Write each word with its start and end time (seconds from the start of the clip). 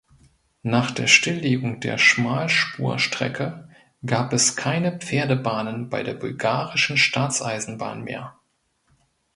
Nach 0.63 0.89
der 0.89 1.05
Stilllegung 1.05 1.79
der 1.79 1.99
Schmalspurstrecke 1.99 3.69
gab 4.03 4.33
es 4.33 4.55
keine 4.55 4.97
Pferdebahnen 4.97 5.91
bei 5.91 6.01
der 6.01 6.15
Bulgarischen 6.15 6.97
Staatseisenbahn 6.97 8.03
mehr. 8.03 8.35